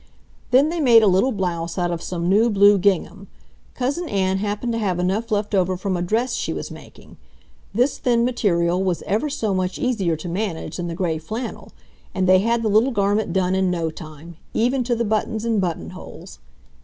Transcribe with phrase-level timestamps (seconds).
[0.49, 3.27] Then they made a little blouse out of some new blue gingham.
[3.75, 7.17] Cousin Ann happened to have enough left over from a dress she was making.
[7.71, 11.71] This thin material was ever so much easier to manage than the gray flannel,
[12.15, 15.61] and they had the little garment done in no time, even to the buttons and
[15.61, 16.39] buttonholes.